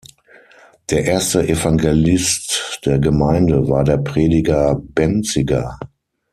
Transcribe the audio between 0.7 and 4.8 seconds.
Der erste Evangelist der Gemeinde war der Prediger